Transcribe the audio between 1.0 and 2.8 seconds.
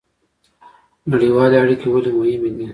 نړیوالې اړیکې ولې مهمې دي؟